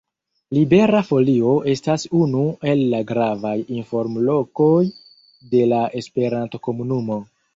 Libera 0.57 1.01
Folio 1.09 1.51
estas 1.73 2.05
unu 2.21 2.41
el 2.71 2.81
la 2.95 3.01
gravaj 3.11 3.53
informlokoj 3.81 4.81
de 5.53 5.63
la 5.75 5.85
esperanto-komunumo. 6.03 7.19